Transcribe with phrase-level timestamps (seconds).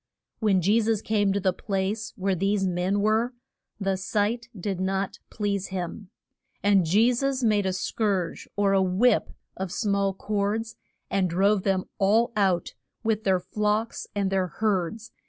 [0.39, 3.35] When Je sus came to the place where these men were,
[3.79, 6.09] the sight did not please him.
[6.63, 10.75] And Je sus made a scourge, or whip of small cords,
[11.11, 15.11] and drove them all out, with their flocks and their herds.